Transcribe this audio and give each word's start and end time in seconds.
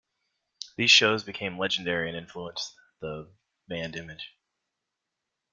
These 0.77 0.89
shows 0.89 1.23
became 1.23 1.59
legendary 1.59 2.09
and 2.09 2.17
influenced 2.17 2.73
the 3.01 3.31
band 3.67 3.95
image. 3.95 4.33